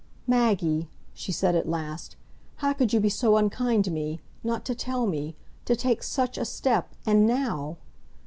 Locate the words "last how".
1.69-2.73